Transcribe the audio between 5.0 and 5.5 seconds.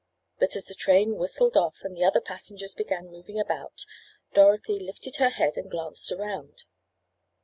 her